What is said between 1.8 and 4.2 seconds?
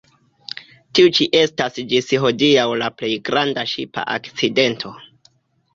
ĝis hodiaŭ la plej granda ŝipa